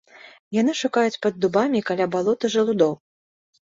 Яны 0.61 0.75
шукаюць 0.81 1.21
пад 1.27 1.39
дубамі 1.47 1.85
каля 1.93 2.11
балота 2.19 2.55
жалудоў. 2.59 2.93